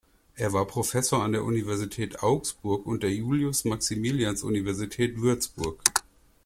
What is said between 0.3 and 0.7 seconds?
Er war